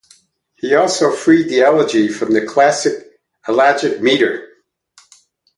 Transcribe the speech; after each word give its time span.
He 0.55 0.73
also 0.73 1.11
freed 1.15 1.47
the 1.49 1.61
elegy 1.61 2.07
from 2.07 2.33
the 2.33 2.43
classical 2.43 3.03
elegiac 3.47 4.01
meter. 4.01 4.47